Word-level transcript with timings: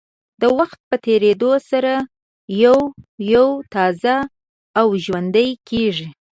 د 0.41 0.43
وخت 0.57 0.79
په 0.89 0.95
تېرېدو 1.05 1.51
سره 1.69 1.93
یو 2.63 2.77
یو 3.33 3.47
تازه 3.73 4.15
او 4.79 4.87
ژوندۍ 5.05 5.49
کېږي. 5.69 6.07